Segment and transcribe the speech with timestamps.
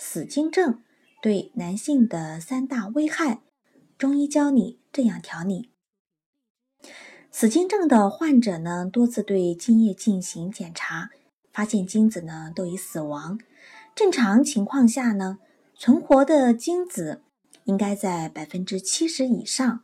[0.00, 0.80] 死精症
[1.20, 3.40] 对男性的三大危害，
[3.98, 5.72] 中医教你这样调理。
[7.32, 11.10] 死精症的患者呢，多次对精液进行检查，
[11.52, 13.40] 发现精子呢都已死亡。
[13.96, 15.38] 正常情况下呢，
[15.74, 17.22] 存活的精子
[17.64, 19.82] 应该在百分之七十以上，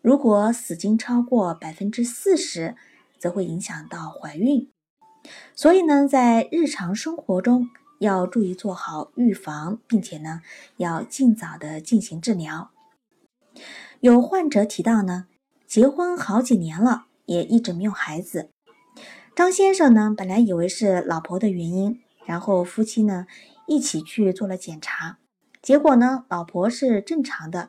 [0.00, 2.74] 如果死精超过百分之四十，
[3.18, 4.72] 则会影响到怀孕。
[5.54, 7.68] 所以呢，在日常生活中
[8.00, 10.40] 要注意做好预防，并且呢，
[10.78, 12.70] 要尽早的进行治疗。
[14.00, 15.26] 有患者提到呢，
[15.66, 18.48] 结婚好几年了，也一直没有孩子。
[19.36, 23.26] 张先生呢，本来以为是老婆的原因，然后夫妻呢
[23.66, 25.18] 一起去做了检查，
[25.60, 27.68] 结果呢，老婆是正常的，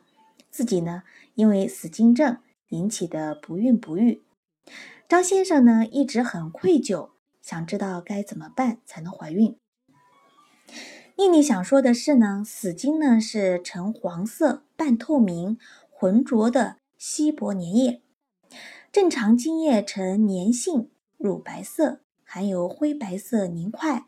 [0.50, 1.02] 自己呢
[1.34, 2.38] 因为死精症
[2.70, 4.22] 引起的不孕不育。
[5.06, 7.10] 张先生呢一直很愧疚。
[7.42, 9.58] 想知道该怎么办才能怀孕？
[11.22, 15.56] 丽丽想说的是呢，死精呢是呈黄色、半透明、
[15.88, 18.02] 浑浊的稀薄粘液，
[18.90, 24.04] 正常精液呈粘性乳白色，含有灰白色凝块。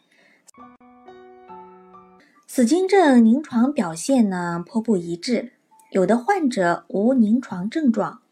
[2.49, 5.53] 死精症临床表现呢颇不一致，
[5.93, 8.23] 有的患者无临床症状，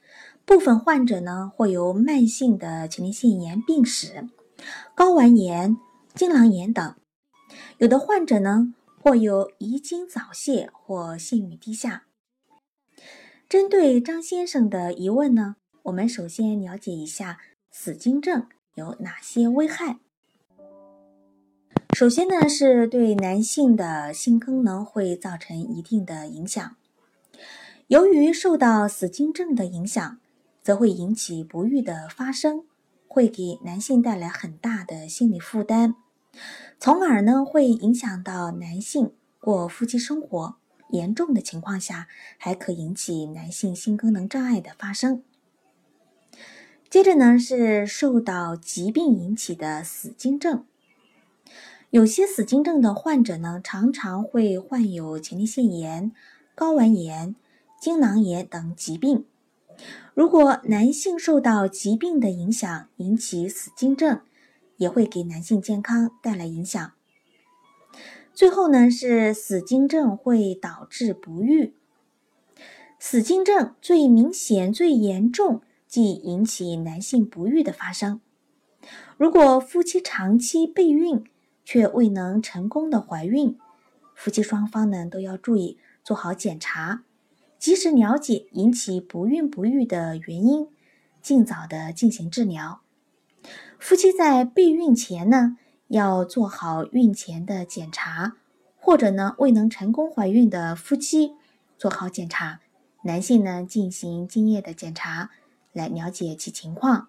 [0.44, 4.28] 部分患者呢会有慢性的前列腺炎病史。
[4.96, 5.76] 睾丸炎、
[6.16, 6.96] 精囊炎等，
[7.82, 12.04] 有的患者呢，或有遗精早泄或性欲低下。
[13.48, 17.40] 针对张先生的疑问呢，我们首先了解一下
[17.72, 19.98] 死精症有哪些危害。
[21.92, 26.76] 首先呢，是对男性的性功能会造成一定的影响。
[27.88, 30.20] 由于受到死精症的影响，
[30.62, 32.64] 则会引起不育的发生。
[33.08, 35.96] 会给男性带来很大的心理负担，
[36.84, 40.56] 从而呢会影响到男性过夫妻生活，
[40.90, 45.22] 严重的情况下还可引起男性性功能障碍的发生。
[46.90, 50.64] 接着呢是受到疾病引起的死精症，
[51.90, 56.10] 有些死精症的患者呢常常会患有前列腺炎、
[56.56, 57.36] 睾丸炎、
[57.80, 59.24] 精囊炎等疾病。
[60.14, 64.20] 如果男性受到疾病的影响引起死精症，
[64.76, 66.92] 也会给男性健康带来影响。
[68.32, 71.74] 最后呢，是死精症会导致不育。
[72.98, 78.20] 死精症最明显、最严重，即引起男性不育的发生。
[79.16, 81.24] 如果夫妻长期备孕
[81.64, 83.58] 却未能成功的怀孕，
[84.14, 87.04] 夫妻双方呢都要注意做好检查。
[87.58, 90.68] 及时了解引起不孕不育的原因，
[91.20, 92.81] 尽早的进行治疗。
[93.82, 95.56] 夫妻在备孕前呢，
[95.88, 98.36] 要做好孕前的检查，
[98.76, 101.32] 或者呢未能成功怀孕的夫妻
[101.76, 102.60] 做好检查，
[103.02, 105.30] 男性呢进行精液的检查，
[105.72, 107.08] 来了解其情况。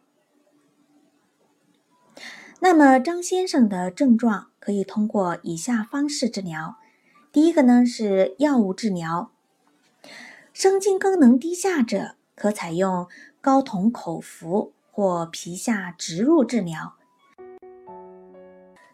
[2.59, 6.77] 那么张先生的症状可以通过以下方式治疗：
[7.31, 9.31] 第一个呢是药物治疗。
[10.51, 13.07] 生精功能低下者，可采用
[13.43, 16.93] 睾酮口服或皮下植入治疗；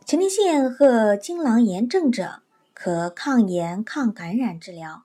[0.05, 2.41] 前列腺和精囊炎症者，
[2.73, 5.03] 可抗炎抗感染治疗；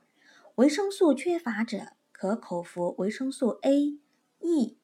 [0.55, 3.99] 维生素缺乏者，可口服维生素 A、
[4.39, 4.79] E。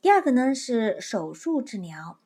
[0.00, 2.20] 第二个呢是手术治疗，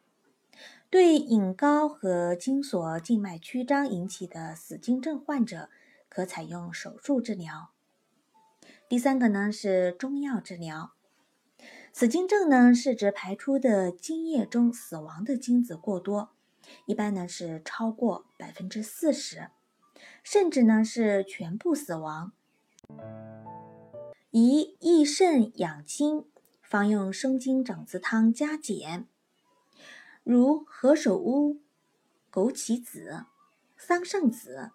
[0.90, 5.70] 对隐睾和精索静脉曲张引起的死精症患者，
[6.10, 7.70] 可采用手术治疗。
[8.90, 10.92] 第三个呢是中药治疗，
[11.92, 16.30] 死精症呢是指排出的精液中死亡的精子过多，
[16.86, 19.48] 一般呢是超过百分之四十，
[20.22, 22.32] 甚至呢是全部死亡。
[24.30, 26.26] 宜益肾养精，
[26.62, 29.08] 方用生精整子汤加减，
[30.22, 31.60] 如何首乌、
[32.30, 33.24] 枸杞子、
[33.76, 34.70] 桑葚子、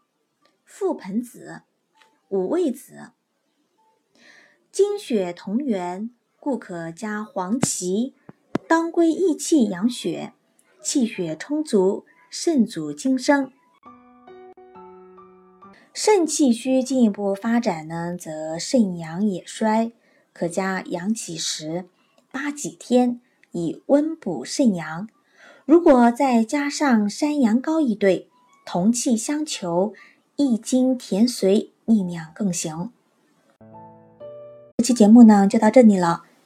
[0.68, 1.62] 覆盆子、
[2.30, 3.12] 五味子。
[4.72, 6.10] 精血同源，
[6.44, 8.14] 故可加黄芪、
[8.68, 10.34] 当归益气养血，
[10.82, 13.50] 气血充足，肾主精生。
[15.94, 19.94] 肾气虚进一步发展呢，则肾阳也衰，
[20.34, 21.86] 可加阳起时
[22.30, 23.22] 八几天，
[23.54, 25.08] 以温补肾阳。
[25.64, 28.28] 如果再加上山羊羔一对，
[28.66, 29.94] 同气相求，
[30.36, 32.92] 益精填髓，利尿更行。
[34.80, 36.24] 这期节目呢就到这里了，